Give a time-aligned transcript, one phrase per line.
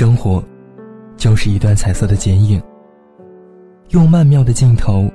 [0.00, 0.42] 生活，
[1.18, 2.58] 就是一段彩色的剪影，
[3.90, 5.06] 用曼妙的镜头，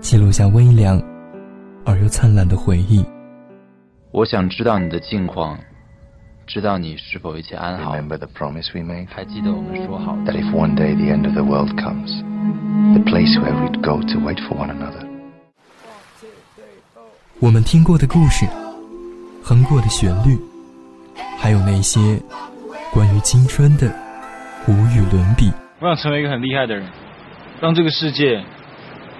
[0.00, 0.98] 记录下微凉
[1.84, 3.04] 而又灿烂的回忆。
[4.12, 5.58] 我想知道你的近况，
[6.46, 7.94] 知道你是否一切安好。
[7.94, 9.08] Remember the promise we made?
[9.10, 12.08] 还记得我们说好 That if one day the end of the world comes,
[12.94, 15.06] the place where we'd go to wait for one another.
[17.40, 18.46] 我们听过的故事，
[19.42, 20.38] 哼过的旋律，
[21.38, 22.18] 还有那些
[22.90, 23.94] 关于青春的
[24.66, 25.52] 无与伦比。
[25.80, 26.88] 我想成为一个很厉害的人，
[27.60, 28.42] 让这个世界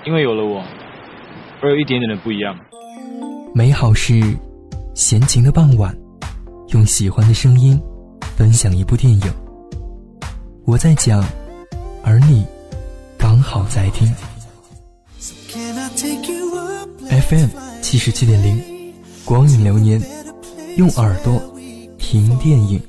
[0.07, 0.65] 因为有了我
[1.61, 2.57] 而有一点点的不一样。
[3.55, 4.23] 美好是
[4.95, 5.95] 闲情的傍晚，
[6.69, 7.81] 用喜欢的声音
[8.37, 9.23] 分享一部电影。
[10.67, 11.23] 我在讲，
[12.03, 12.47] 而你
[13.19, 14.13] 刚好在听。
[17.29, 17.49] FM
[17.83, 18.93] 七十七点零，
[19.25, 20.01] 光影流年，
[20.77, 21.41] 用耳朵
[21.99, 22.81] 听电影。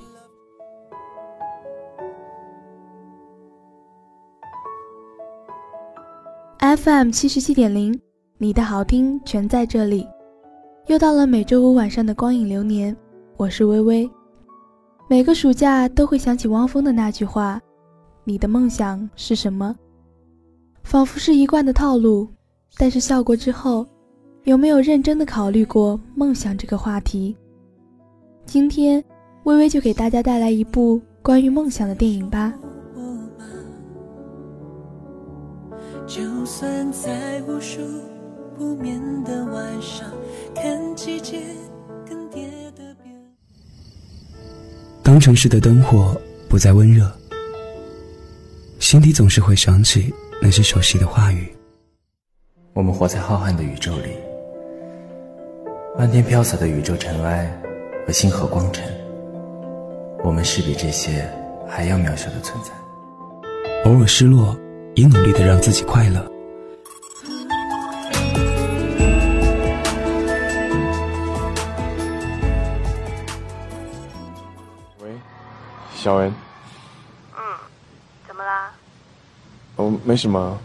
[6.76, 7.98] FM 七十七点零，
[8.38, 10.06] 你的好听全在这里。
[10.88, 12.96] 又到了每周五晚上的光影流年，
[13.38, 14.10] 我是微微。
[15.08, 17.62] 每个暑假都会想起汪峰的那句话
[18.26, 19.74] ：“你的梦想是什么？”
[20.84, 22.28] 仿佛是一贯的套路，
[22.78, 23.86] 但是笑过之后，
[24.44, 27.38] 有没有认真的考虑过梦想这个话题？
[28.46, 29.02] 今天，
[29.44, 32.54] 微微就给大家带来一部关于梦想的电影吧。
[36.08, 37.82] 就算在无数
[38.56, 40.08] 不眠的晚上，
[40.54, 41.42] 看季节
[42.08, 43.12] 更迭的变。
[45.02, 46.16] 当城市的灯火
[46.48, 47.12] 不再温热，
[48.80, 51.52] 心底总是会想起那些熟悉的话语。
[52.74, 54.12] 我们活在浩瀚的宇宙里，
[55.98, 57.52] 漫天飘洒的宇宙尘埃
[58.06, 58.84] 和星河光尘，
[60.24, 61.28] 我们是比这些
[61.68, 62.72] 还要渺小的存在。
[63.86, 64.56] 偶尔失落，
[64.96, 66.32] 也努力的让自己快乐。
[75.00, 75.10] 喂，
[75.94, 76.34] 小恩。
[77.36, 77.44] 嗯，
[78.26, 78.72] 怎么啦？
[79.76, 80.58] 哦，没什么，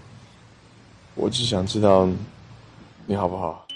[1.17, 2.09] 我只想知道
[3.07, 3.67] 你好不好。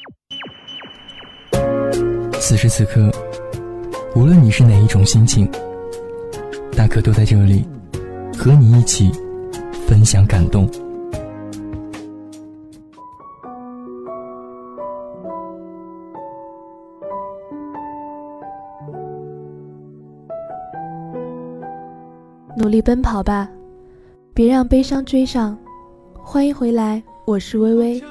[2.40, 3.10] 此时此刻，
[4.14, 5.50] 无论你是哪一种心情，
[6.76, 7.66] 大可都在这里，
[8.38, 9.10] 和你一起
[9.86, 10.66] 分享感动。
[22.56, 23.50] 努力奔跑吧，
[24.32, 25.56] 别让悲伤追上。
[26.14, 28.02] 欢迎回来，我是微微。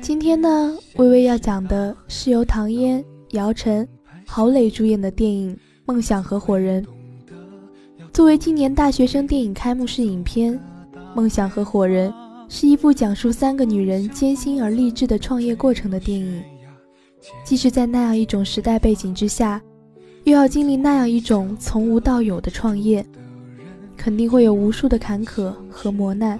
[0.00, 3.88] 今天呢，微微要讲的是由唐嫣、姚晨、
[4.26, 5.54] 郝蕾主演的电影
[5.86, 6.84] 《梦想合伙人》。
[8.12, 10.54] 作为今年大学生电影开幕式影片，
[11.18, 12.08] 《梦想合伙人》
[12.48, 16.40] 是一部讲述三个女人艰辛而励志的创业过程的电影。
[17.44, 19.60] 即使在那样一种时代背景之下，
[20.22, 23.04] 又要经历那样一种从无到有的创业。
[23.96, 26.38] 肯定会有无数的坎坷和磨难，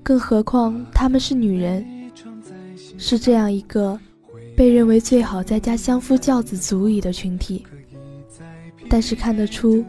[0.00, 1.84] 更何况她们是女人，
[2.96, 3.98] 是这样一个
[4.54, 7.66] 被认为最好在家相夫教子足矣的群体。
[8.88, 9.84] 但是看得出，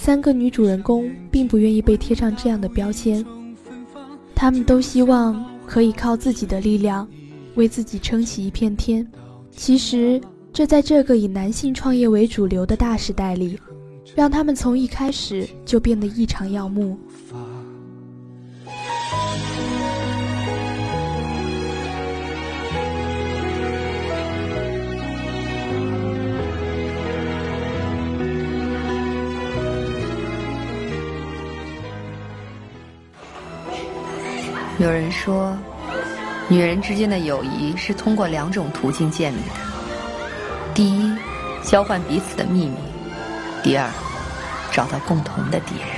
[0.00, 3.24] 三个女主人公并不愿意被贴上这样的标签，
[4.34, 7.06] 她们都希望可以靠自己的力量
[7.56, 9.06] 为自己撑起一片天。
[9.50, 10.20] 其实，
[10.52, 13.58] 这在这个以男性创业为主流的大时代里。
[14.14, 16.98] 让他们从一开始就变得异常耀目。
[34.78, 35.56] 有人说，
[36.48, 39.52] 女人之间的友谊是通过两种途径建立的：
[40.72, 41.12] 第一，
[41.64, 42.76] 交换彼此的秘密；
[43.62, 43.90] 第二。
[44.70, 45.88] 找到共同的敌人。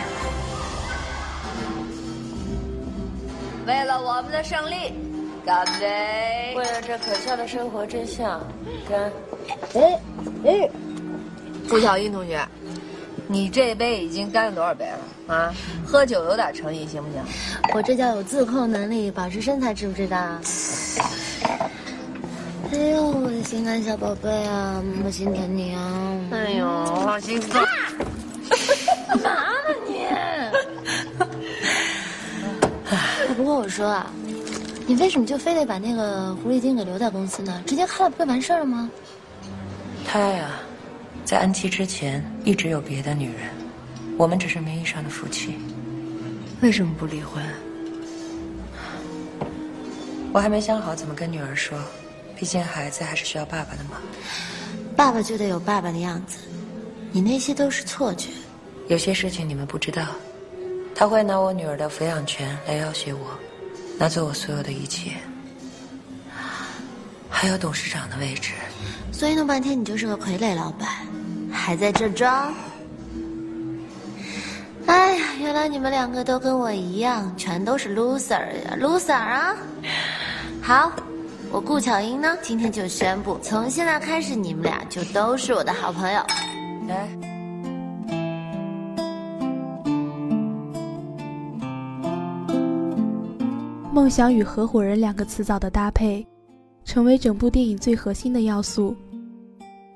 [3.66, 4.94] 为了我们的胜利，
[5.44, 6.54] 干杯！
[6.56, 8.40] 为了这可笑的生活真相，
[8.88, 9.12] 干！
[9.74, 10.00] 哎
[10.46, 10.70] 哎，
[11.68, 12.40] 顾小英同学，
[13.30, 14.98] 你这杯已经干了多少杯了
[15.32, 15.54] 啊？
[15.86, 17.22] 喝酒有点诚意行不行？
[17.72, 20.18] 我这叫有自控能力，保持身材，知不知道？
[22.72, 26.12] 哎呦，我的心肝小宝贝啊，我心疼你啊！
[26.32, 27.64] 哎呦，我好心酸。
[29.06, 30.06] 干嘛呢你？
[33.36, 34.10] 不过我说啊，
[34.88, 37.62] 你为什么就非得把那个狐狸精给留在公司呢？
[37.64, 38.90] 直接开了不就完事儿了吗？
[40.04, 40.50] 他呀，
[41.24, 43.50] 在安琪之前一直有别的女人，
[44.16, 45.56] 我们只是名义上的夫妻。
[46.60, 47.42] 为什么不离婚？
[50.32, 51.78] 我还没想好怎么跟女儿说，
[52.36, 53.98] 毕竟孩子还是需要爸爸的嘛。
[54.96, 56.38] 爸爸就得有爸爸的样子，
[57.12, 58.28] 你那些都是错觉。
[58.88, 60.04] 有些事情你们不知道，
[60.94, 63.38] 他会拿我女儿的抚养权来要挟我，
[63.98, 65.12] 拿走我所有的一切，
[67.28, 68.52] 还有董事长的位置。
[69.20, 70.88] 所以弄半天你就是个傀儡老板，
[71.52, 72.54] 还在这装？
[74.86, 79.54] 哎呀，原来你们两个都跟我一样，全都是 loser 呀，loser 啊！
[80.62, 80.90] 好，
[81.52, 86.22] 我顾巧英呢，今天就宣布，从现在开始，你们俩就都是我的好朋友。
[86.88, 87.06] 来，
[93.92, 96.26] 梦想与合伙人两个词藻的搭配，
[96.86, 98.96] 成为整部电影最核心的要素。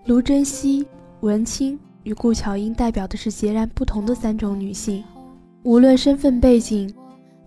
[0.06, 0.86] 卢珍惜、
[1.20, 5.02] 文清与顾巧英代表的是截然不同的三种女性，
[5.62, 6.94] 无论身份背景，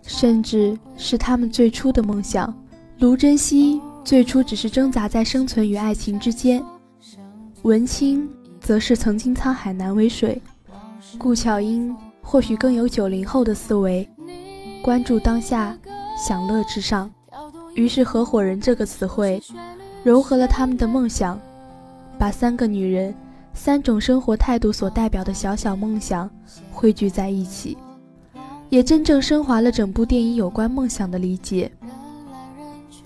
[0.01, 2.51] 甚至是她们最初的梦想。
[2.97, 6.63] 卢珍惜最初只是挣扎在生存与爱情之间，
[7.61, 8.27] 文清
[8.59, 10.41] 则是曾经沧海难为水，
[11.19, 14.09] 顾巧英或许更有九零后的思维，
[14.81, 15.77] 关注当下。
[16.19, 17.07] 享乐至上，
[17.75, 19.39] 于是“合伙人”这个词汇，
[20.03, 21.39] 糅合了他们的梦想，
[22.17, 23.13] 把三个女人、
[23.53, 26.29] 三种生活态度所代表的小小梦想
[26.71, 27.77] 汇聚在一起，
[28.69, 31.71] 也真正升华了整部电影有关梦想的理解。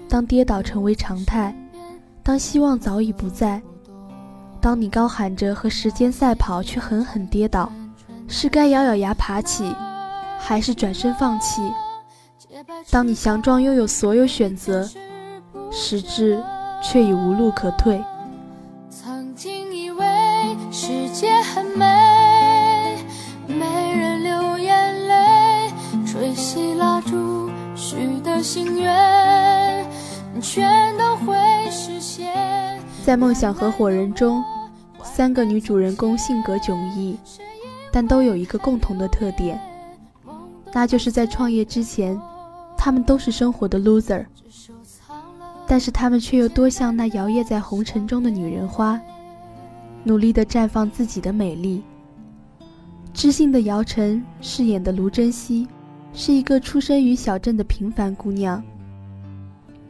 [0.07, 1.55] 当跌倒成为常态，
[2.23, 3.61] 当希望早已不在，
[4.59, 7.71] 当你高喊着和时间赛跑却狠狠跌倒，
[8.27, 9.73] 是该咬咬牙爬起，
[10.37, 11.61] 还是转身放弃？
[12.89, 14.89] 当你强壮拥有所有选择，
[15.71, 16.43] 实质
[16.81, 18.03] 却已无路可退。
[30.53, 31.37] 全都会
[31.71, 32.27] 实现。
[33.05, 34.43] 在《梦想合伙人》中，
[35.01, 37.15] 三个女主人公性格迥异，
[37.89, 39.57] 但都有一个共同的特点，
[40.73, 42.19] 那就是在创业之前。
[42.77, 44.25] 她们都是生活的 loser，
[45.65, 48.99] 但是她们却又多像那摇曳在红尘中的女人花，
[50.03, 51.81] 努力地绽放自己的美丽。
[53.13, 55.65] 知性的姚晨饰演的卢珍惜，
[56.11, 58.61] 是一个出生于小镇的平凡姑娘，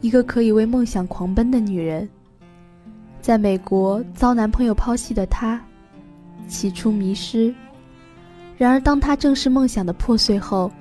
[0.02, 2.10] 一个可以为梦想狂奔的女人。
[3.22, 5.62] 在美国遭男朋友抛弃的她，
[6.48, 7.54] 起初迷失，
[8.58, 10.72] 然而当她正视梦想的破碎后。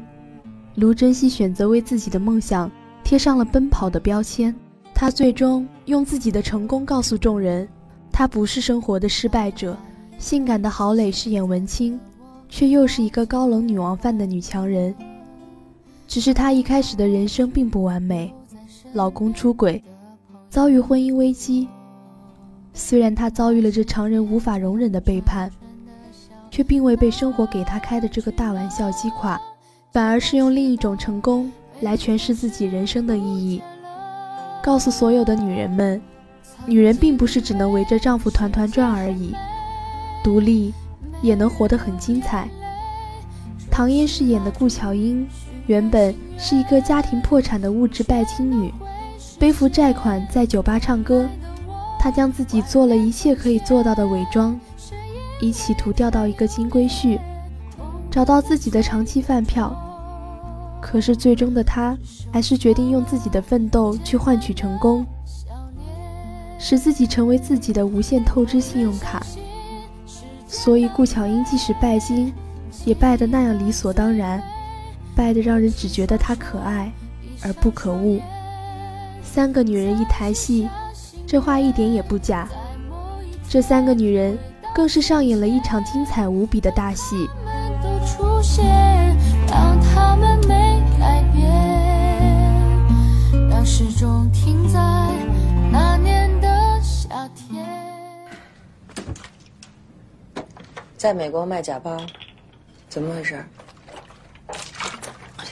[0.77, 2.71] 卢珍惜选择为自己的梦想
[3.05, 4.55] 贴上了奔跑的标签，
[4.95, 7.69] 她最终用自己的成功告诉众人，
[8.11, 9.77] 她不是生活的失败者。
[10.19, 11.99] 性感的郝蕾饰演文清，
[12.49, 14.95] 却又是一个高冷女王范的女强人。
[16.07, 18.33] 只是她一开始的人生并不完美，
[18.93, 19.83] 老公出轨，
[20.49, 21.69] 遭遇婚姻危机。
[22.73, 25.51] 虽然她遭遇了这常人无法容忍的背叛，
[26.51, 29.41] 却并未被生活给她开的这个大玩笑击垮。
[29.93, 31.51] 反而是用另一种成功
[31.81, 33.61] 来诠释自己人生的意义，
[34.63, 36.01] 告诉所有的女人们，
[36.65, 39.35] 女人并不是只能围着丈夫团团转而已，
[40.23, 40.73] 独立
[41.23, 42.49] 也能活得很精彩。
[43.69, 45.27] 唐嫣饰演的顾巧英，
[45.71, 48.75] 原本是一个家庭破产的物质拜金女，
[49.39, 51.29] 背负债款在酒吧唱歌，
[51.97, 54.59] 她将自己做了一切可以做到的伪装，
[55.41, 57.21] 以企图钓到一个金龟婿。
[58.11, 59.73] 找到自己的长期饭票，
[60.83, 61.97] 可是最终的他
[62.33, 65.07] 还是决定用自己的奋斗去换取成功，
[66.59, 69.25] 使自己成为自己的无限透支信用卡。
[70.49, 72.35] 所以顾巧英即使拜金，
[72.85, 74.43] 也拜得那样理所当然，
[75.21, 76.91] 败得让人只觉得她可爱
[77.43, 78.19] 而不可恶。
[79.23, 80.67] 三个女人一台戏，
[81.27, 82.49] 这话一点也不假。
[83.47, 84.39] 这三个女人
[84.75, 87.29] 更是上演了一场精彩无比的大戏。
[100.97, 101.99] 在美国卖假包，
[102.89, 103.45] 怎么回事？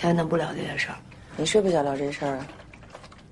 [0.01, 0.95] 现在能不聊这件事儿？
[1.37, 2.47] 你是不想聊这事儿啊？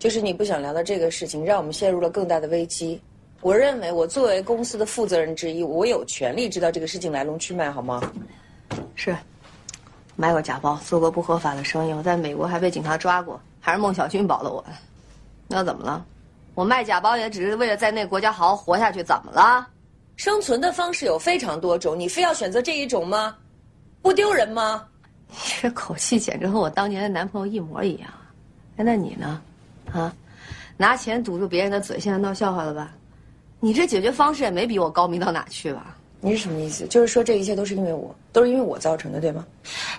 [0.00, 3.00] 就是你不想聊的这个事情，让我们陷入了更大的危机。
[3.40, 8.02] 我认为，我作为公司的负责人之一，我有权利知道这个事情来龙去脉，好吗？
[8.96, 9.16] 是，
[10.16, 14.64] 买过假包，做过不合法的生意，我在美国还被警察抓过，还是孟小军保的我。
[15.46, 16.04] 那怎么了？
[16.56, 19.68] 我卖假包也只是为了在那个国家好好活下去，怎么了？
[20.16, 23.36] 生存的方式有非常多种，你非要选择这一种吗？
[24.02, 24.84] 不丢人吗？
[25.28, 28.08] 你这口气简直和我当年的男朋友一模一样。
[28.76, 29.40] 哎，那你呢？
[29.92, 30.14] 啊，
[30.76, 32.92] 拿钱堵住别人的嘴，现在闹笑话了吧？
[33.60, 35.96] 你这解决方式也没比我高明到哪去吧？
[36.20, 36.86] 你是什么意思？
[36.86, 39.46] 就是说这一切都是因为我，都是因为我造成的，对吗？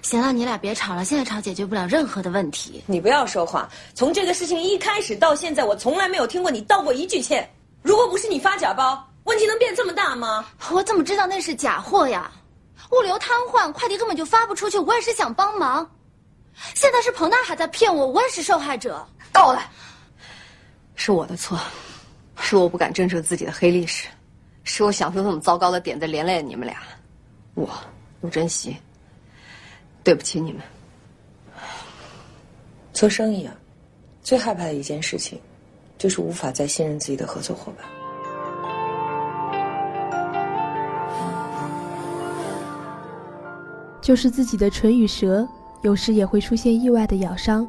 [0.02, 2.84] 行了，你俩别吵了，现在吵解决不了任何的问题。
[2.86, 3.70] 你不要说话。
[3.94, 7.48] 从这个事情一开始到现在，我从来没有听过你道过一句歉。
[7.82, 10.46] 如果不是你发假包，问题能变这么大吗？
[10.72, 12.32] 我怎么知道那是假货呀？
[12.92, 14.78] 物流瘫痪，快递根本就发不出去。
[14.80, 15.90] 我也是想帮忙。
[16.74, 19.06] 现在是彭大海在骗我，我也是受害者。
[19.32, 19.62] 够了，
[20.96, 21.60] 是我的错，
[22.40, 24.08] 是我不敢正视自己的黑历史，
[24.64, 26.82] 是我想出这么糟糕的点子连累了你们俩。
[27.54, 27.70] 我
[28.22, 28.76] 陆珍惜，
[30.04, 30.62] 对不起你们。
[32.94, 33.54] 做生意啊，
[34.24, 35.40] 最害怕的一件事情，
[36.00, 37.86] 就是无法再信任自己的合作伙伴。
[44.08, 45.46] 就是自己的唇与舌，
[45.82, 47.68] 有时也会出现意外的咬伤，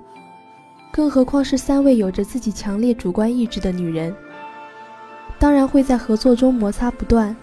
[0.92, 4.14] 更何况是三位有着自己强烈主观意志的女人，
[5.36, 7.36] 当然会在合作中摩擦不断，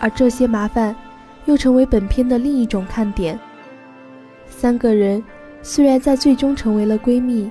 [0.00, 0.96] 而这些麻烦，
[1.44, 3.38] 又成为本片的另一种看点。
[4.48, 5.22] 三个人
[5.62, 7.48] 虽然在最终成为了闺蜜，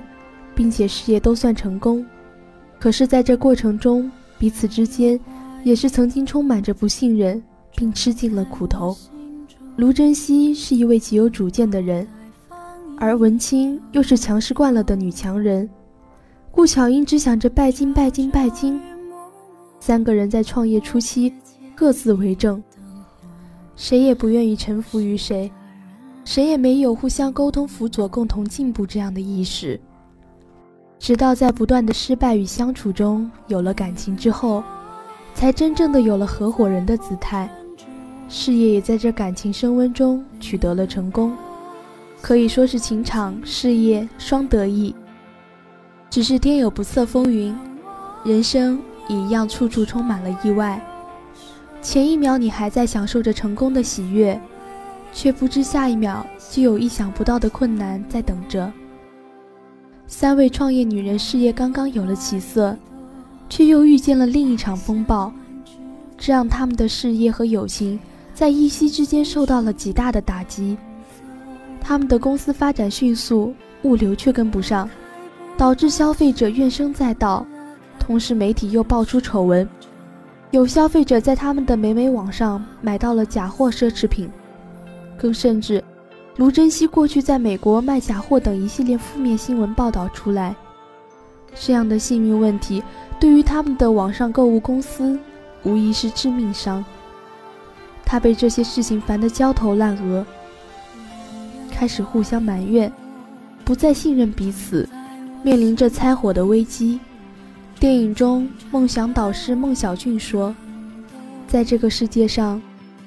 [0.54, 2.04] 并且事业都算成功，
[2.78, 5.18] 可是在这过程中，彼此之间
[5.64, 7.42] 也是曾经充满着不信任，
[7.74, 8.94] 并吃尽了苦头。
[9.78, 12.04] 卢珍惜是一位极有主见的人，
[12.98, 15.70] 而文清又是强势惯了的女强人。
[16.50, 18.80] 顾巧英只想着拜金、拜金、拜金。
[19.78, 21.32] 三个人在创业初期
[21.76, 22.60] 各自为政，
[23.76, 25.48] 谁也不愿意臣服于谁，
[26.24, 29.80] 谁也没有互相沟通、辅佐、共同进步这样的意识。
[30.98, 34.60] 直到在不断的失败与相处中有了感情之后，
[35.34, 37.48] 才真正的有了合伙人的姿态。
[38.28, 41.34] 事业也在这感情升温中取得了成功，
[42.20, 44.94] 可以说是情场事业双得意。
[46.10, 47.56] 只是天有不测风云，
[48.24, 50.80] 人生一样处处充满了意外。
[51.80, 54.38] 前一秒你还在享受着成功的喜悦，
[55.12, 58.70] 却不知下一秒就有意想不到的困难在等着。
[60.06, 62.76] 三位创业女人事业刚刚有了起色，
[63.48, 65.32] 却又遇见了另一场风暴，
[66.16, 67.98] 这让他们的事业和友情。
[68.38, 70.78] 在一夕之间受到了极大的打击，
[71.80, 73.52] 他们的公司发展迅速，
[73.82, 74.88] 物流却跟不上，
[75.56, 77.44] 导致消费者怨声载道。
[77.98, 79.68] 同时，媒体又爆出丑闻，
[80.52, 84.30] 有消费者在他们的美美网上买到了假货奢侈品，
[85.16, 85.82] 更甚至，
[86.36, 90.54] 卢珍惜过去在美国卖假货等一系列负面新闻报道出来。
[91.56, 92.80] 这样的信誉问题，
[93.18, 95.18] 对于他们的网上购物公司，
[95.64, 96.84] 无疑是致命伤。
[98.10, 100.24] 他被这些事情烦得焦头烂额，
[101.70, 102.90] 开始互相埋怨，
[103.66, 104.88] 不再信任彼此，
[105.42, 106.98] 面临着拆伙的危机。
[107.78, 110.56] 电影中，梦想导师孟小俊说
[111.46, 112.60] ：“在这个世界上，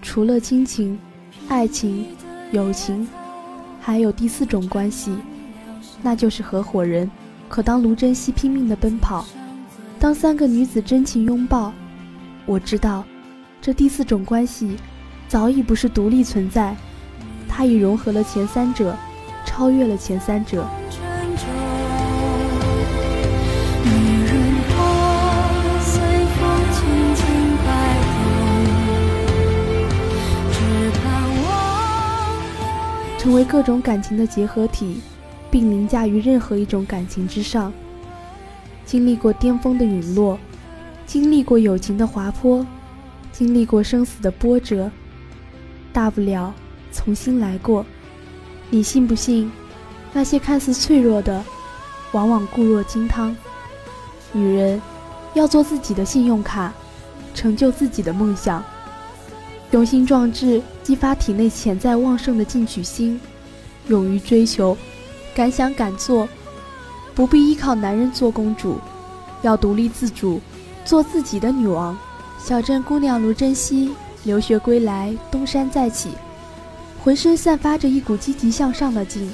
[0.04, 1.00] 除了亲情、
[1.48, 2.06] 爱情、
[2.52, 3.08] 友情，
[3.80, 5.16] 还有第四种关系，
[6.04, 7.10] 那就是合伙人。”
[7.50, 9.26] 可当卢珍惜拼命的奔跑，
[10.00, 11.74] 当三个女子真情拥抱，
[12.46, 13.04] 我知道，
[13.60, 14.78] 这第四种关系。
[15.32, 16.76] 早已不是独立存在，
[17.48, 18.94] 它已融合了前三者，
[19.46, 20.68] 超越了前三者。
[33.18, 35.00] 成为各种感情的结合体，
[35.50, 37.72] 并凌驾于任何一种感情之上。
[38.84, 40.38] 经历过巅峰的陨落，
[41.06, 42.68] 经历过友情的滑坡，
[43.32, 44.92] 经历过生死的波折。
[45.94, 46.54] 大不了
[46.92, 47.86] 重新来过，
[48.70, 49.52] 你信不信？
[50.14, 51.44] 那些看似脆弱的，
[52.12, 53.36] 往往固若金汤。
[54.34, 54.82] 女人
[55.34, 56.74] 要做自己的信用卡，
[57.34, 58.64] 成就自己的梦想，
[59.72, 63.20] 雄心壮志，激发体内潜在旺盛的进取心，
[63.88, 64.78] 勇于追求，
[65.34, 66.28] 敢想敢做，
[67.16, 68.80] 不必依靠男人做公主，
[69.42, 70.42] 要独立自主，
[70.84, 71.98] 做自己的女王。
[72.38, 73.94] 小镇姑娘卢珍惜。
[74.24, 76.10] 留学归来，东山再起，
[77.04, 79.34] 浑身散发着一股积极向上的劲。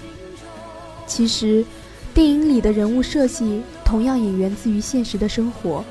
[1.06, 1.66] 其实，
[2.14, 5.84] 电影里的人物设计同样也源自于现实的生活。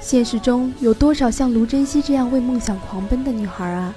[0.00, 3.94] 现实中有多少像卢珍惜这样为梦想狂奔的女孩啊？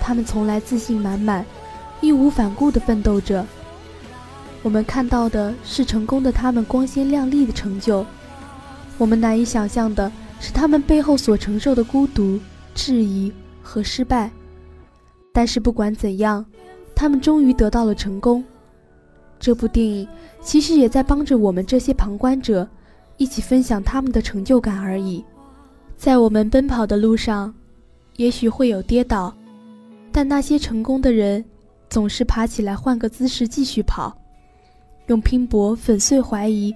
[0.00, 1.46] 她们从来自信满满，
[2.00, 3.46] 义无反顾地奋斗着。
[4.62, 8.04] 我们看到的是成功的她们光鲜亮丽的成就，
[8.98, 10.10] 我们难以想象的
[10.40, 12.40] 是她们背后所承受的孤独。
[12.74, 14.30] 质疑和失败，
[15.32, 16.44] 但是不管怎样，
[16.94, 18.44] 他们终于得到了成功。
[19.38, 20.06] 这部电影
[20.40, 22.68] 其实也在帮着我们这些旁观者，
[23.16, 25.24] 一起分享他们的成就感而已。
[25.96, 27.52] 在我们奔跑的路上，
[28.16, 29.34] 也许会有跌倒，
[30.10, 31.44] 但那些成功的人，
[31.88, 34.16] 总是爬起来换个姿势继续跑，
[35.06, 36.74] 用拼搏粉碎怀疑，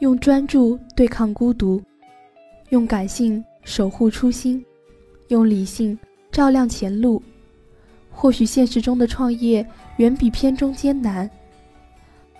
[0.00, 1.80] 用专注对抗孤独，
[2.70, 4.64] 用感性守护初心，
[5.28, 5.98] 用理性
[6.30, 7.22] 照亮前路。
[8.10, 11.28] 或许现实中的创业远比片中艰难。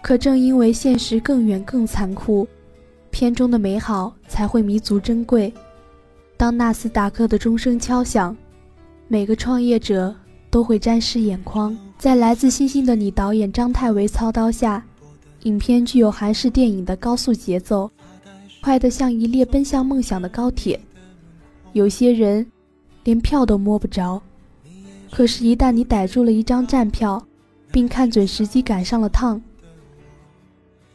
[0.03, 2.47] 可正因为现实更远更残酷，
[3.11, 5.53] 片中的美好才会弥足珍贵。
[6.37, 8.37] 当纳斯达克的钟声敲响，
[9.07, 10.15] 每个创业者
[10.51, 11.77] 都会沾湿眼眶。
[11.99, 14.85] 在来自星星的你导演张泰维操刀下，
[15.45, 17.89] 影片具有韩式电影的高速节奏，
[18.61, 20.79] 快得像一列奔向梦想的高铁。
[21.75, 22.45] 有些人
[23.05, 24.21] 连票都摸不着，
[25.11, 27.25] 可是，一旦你逮住了一张站票，
[27.71, 29.41] 并看准时机赶上了趟。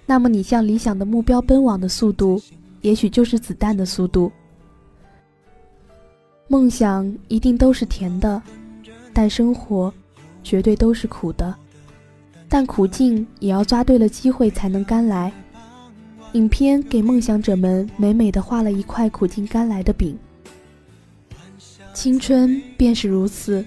[0.06, 2.42] 那么，你向理想的目标奔往的速度，
[2.82, 4.32] 也许就是子弹的速度。
[6.48, 8.42] 梦想一定都是甜的，
[9.14, 9.94] 但生活
[10.44, 11.54] 绝对都是苦的。
[12.48, 15.30] 但苦尽也要抓对了机会才能甘来。
[16.32, 20.18] 影片给梦想者们美美的画了一块苦尽甘来的饼。
[21.98, 23.66] 青春便是如此，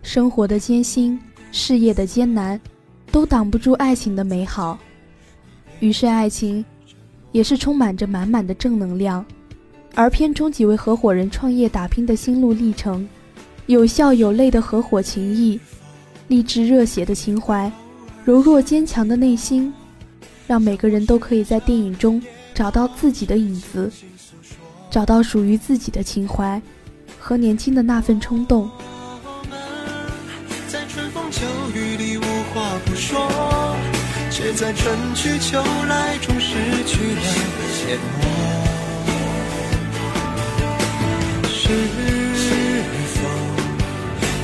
[0.00, 1.18] 生活的艰辛，
[1.50, 2.58] 事业的艰难，
[3.10, 4.78] 都挡不住爱情的美好。
[5.80, 6.64] 于是，爱情
[7.32, 9.26] 也是充满着满满的正能量。
[9.92, 13.08] 而片中几位合伙人创业打拼的心路历程，
[13.66, 15.58] 有笑有泪的合伙情谊，
[16.28, 17.68] 励志热血的情怀，
[18.24, 19.74] 柔弱坚强的内心，
[20.46, 22.22] 让每个人都可以在电影中
[22.54, 23.90] 找到自己的影子，
[24.88, 26.62] 找到属于自己的情怀
[27.24, 28.70] 和年轻的那份冲动。
[30.68, 31.40] 在春风秋
[31.74, 33.74] 雨里无话不说。
[34.30, 37.22] 却在春去秋来中失去了
[37.78, 38.26] 缄默。
[41.54, 41.62] 是
[43.14, 43.16] 否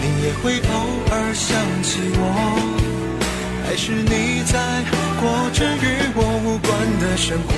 [0.01, 0.73] 你也会偶
[1.11, 1.49] 尔想
[1.83, 2.23] 起我？
[3.67, 4.55] 还是你在
[5.21, 7.51] 过着与我无关的生活？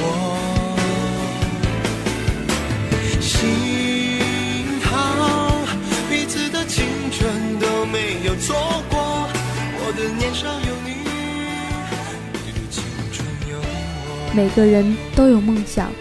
[14.34, 15.92] 每个人都有梦想，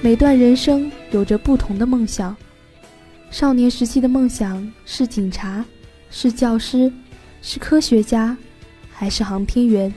[0.00, 2.34] 每段人生有着不同的梦想。
[3.30, 5.62] 少年时期的梦想是警察，
[6.10, 6.90] 是教师，
[7.42, 8.34] 是科学家，
[8.90, 9.92] 还是航天员？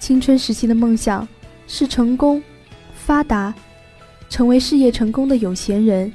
[0.00, 1.26] 青春时期的梦想
[1.68, 2.42] 是成功、
[2.92, 3.54] 发达，
[4.28, 6.12] 成为事业成功的有钱人。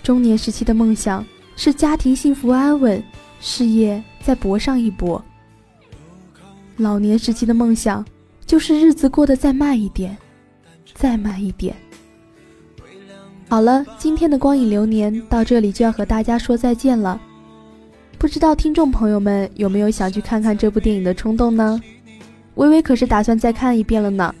[0.00, 1.26] 中年时期的梦想
[1.56, 3.02] 是家庭幸福安稳，
[3.40, 5.20] 事业再搏上一搏。
[6.76, 8.06] 老年时期的梦想。
[8.48, 10.16] 就是日子过得再慢一点，
[10.94, 11.76] 再慢一点。
[13.46, 17.20] 好了，今天的光影流年到这里就要和大家说再见了。
[18.16, 21.78] 不知道听众朋友们有没有想去看看这部电影的冲动呢？
[22.54, 24.34] 微微可是打算再看一遍了呢。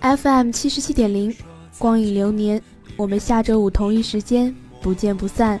[0.00, 1.32] FM 七十七点零，
[1.78, 2.60] 光影流年，
[2.96, 5.60] 我们下周五同一时间不见不散。